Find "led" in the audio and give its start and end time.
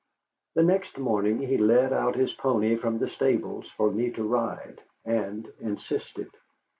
1.57-1.93